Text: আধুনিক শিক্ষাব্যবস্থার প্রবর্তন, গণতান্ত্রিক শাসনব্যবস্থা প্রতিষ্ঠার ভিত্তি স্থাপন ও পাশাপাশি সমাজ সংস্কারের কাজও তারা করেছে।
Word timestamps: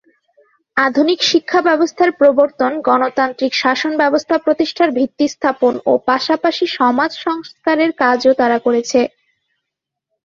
আধুনিক 0.77 1.19
শিক্ষাব্যবস্থার 1.23 2.11
প্রবর্তন, 2.11 2.71
গণতান্ত্রিক 2.81 3.53
শাসনব্যবস্থা 3.53 4.35
প্রতিষ্ঠার 4.37 4.89
ভিত্তি 4.91 5.25
স্থাপন 5.27 5.73
ও 5.85 5.93
পাশাপাশি 6.07 6.65
সমাজ 6.77 7.11
সংস্কারের 7.17 7.91
কাজও 8.01 8.33
তারা 8.33 8.57
করেছে। 8.65 8.99